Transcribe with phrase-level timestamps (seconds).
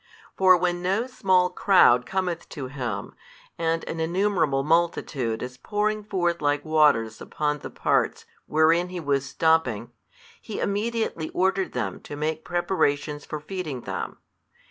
[0.35, 3.13] For when no small crowd cometh to Him,
[3.59, 9.27] and an innumerable multitude is pouring forth like waters upon the parts, wherein He was
[9.29, 9.91] stopping,
[10.41, 14.17] He immediately ordered them to make preparations for feeding them.